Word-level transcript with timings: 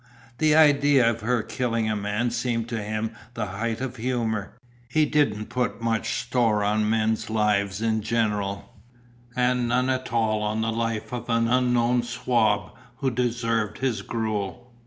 The 0.39 0.55
idea 0.55 1.07
of 1.07 1.21
her 1.21 1.43
killing 1.43 1.87
a 1.87 1.95
man 1.95 2.31
seemed 2.31 2.67
to 2.69 2.81
him 2.81 3.11
the 3.35 3.45
height 3.45 3.81
of 3.81 3.97
humour. 3.97 4.57
He 4.89 5.05
didn't 5.05 5.49
put 5.49 5.79
much 5.79 6.23
store 6.23 6.63
on 6.63 6.89
men's 6.89 7.29
lives 7.29 7.83
in 7.83 8.01
general, 8.01 8.73
and 9.35 9.67
none 9.67 9.91
at 9.91 10.11
all 10.11 10.41
on 10.41 10.61
the 10.61 10.71
life 10.71 11.13
of 11.13 11.29
an 11.29 11.47
unknown 11.47 12.01
swab 12.01 12.71
who 12.95 13.11
deserved 13.11 13.77
his 13.77 14.01
gruel. 14.01 14.73